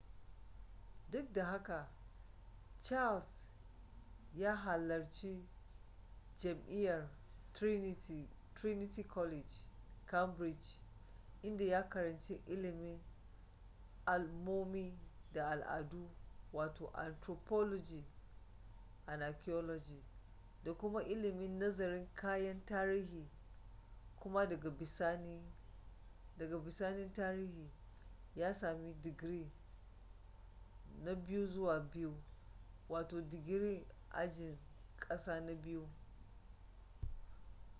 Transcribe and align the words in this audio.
duk 1.11 1.33
da 1.35 1.45
haka 1.45 1.87
charles 2.79 3.43
ya 4.35 4.55
halarci 4.55 5.43
jami'ar 6.37 7.09
trinity 8.53 9.03
college 9.03 9.55
cambridge 10.07 10.67
inda 11.43 11.63
ya 11.65 11.83
karanci 11.89 12.41
ilimin 12.47 12.99
al’ummomi 14.05 14.99
da 15.33 15.49
al’adu 15.49 16.09
wato 16.53 16.89
anthropology 16.93 18.01
and 19.07 19.23
archaeology 19.23 19.99
da 20.63 20.73
kuma 20.73 21.03
ilimin 21.03 21.59
nazarin 21.59 22.07
kayan 22.15 22.65
tarihi 22.65 23.27
kuma 24.19 24.47
daga 26.37 26.59
bisani 26.59 27.09
tarihi 27.13 27.69
ya 28.35 28.53
sami 28.53 28.93
digiri 28.93 29.51
na 31.03 31.13
2:2 31.15 33.21
digiri 33.29 33.87
ajin 34.11 34.57
ƙasa 34.99 35.41
na 35.41 35.53
biyu 35.55 35.89